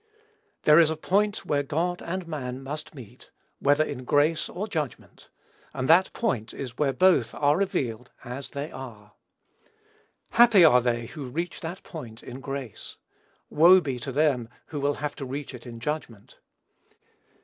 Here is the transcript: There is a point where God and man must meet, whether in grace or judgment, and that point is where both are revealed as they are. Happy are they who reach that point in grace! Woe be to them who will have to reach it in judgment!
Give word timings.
There 0.63 0.79
is 0.79 0.89
a 0.89 0.97
point 0.97 1.45
where 1.45 1.61
God 1.61 2.01
and 2.01 2.27
man 2.27 2.63
must 2.63 2.95
meet, 2.95 3.29
whether 3.59 3.83
in 3.83 4.03
grace 4.03 4.49
or 4.49 4.67
judgment, 4.67 5.29
and 5.75 5.87
that 5.87 6.11
point 6.11 6.55
is 6.55 6.75
where 6.79 6.91
both 6.91 7.35
are 7.35 7.55
revealed 7.55 8.09
as 8.23 8.49
they 8.49 8.71
are. 8.71 9.13
Happy 10.31 10.65
are 10.65 10.81
they 10.81 11.05
who 11.05 11.25
reach 11.29 11.59
that 11.61 11.83
point 11.83 12.23
in 12.23 12.39
grace! 12.39 12.97
Woe 13.51 13.79
be 13.79 13.99
to 13.99 14.11
them 14.11 14.49
who 14.69 14.79
will 14.79 14.95
have 14.95 15.13
to 15.17 15.23
reach 15.25 15.53
it 15.53 15.67
in 15.67 15.79
judgment! 15.79 16.39